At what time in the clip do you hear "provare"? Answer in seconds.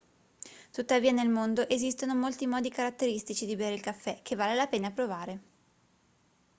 4.89-5.41